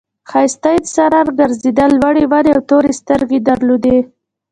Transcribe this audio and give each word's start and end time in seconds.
ښایسته 0.29 0.69
انسانان 0.79 1.27
گرځېدل 1.39 1.91
لوړې 2.01 2.23
ونې 2.31 2.51
او 2.55 2.61
تورې 2.69 2.91
سترګې 3.01 3.39
درلودې. 3.49 3.97